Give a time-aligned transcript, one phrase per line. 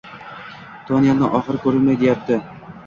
[0.89, 2.67] Tonelni oxiri ko'rinay deyaptimi?